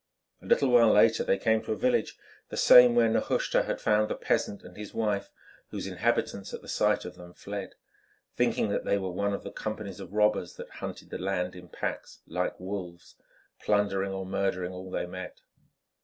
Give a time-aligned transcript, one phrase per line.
[0.41, 2.17] A little while later they came to a village,
[2.49, 5.29] the same where Nehushta had found the peasant and his wife,
[5.69, 7.75] whose inhabitants, at the sight of them, fled,
[8.35, 11.69] thinking that they were one of the companies of robbers that hunted the land in
[11.69, 13.13] packs, like wolves,
[13.61, 15.39] plundering or murdering all they met.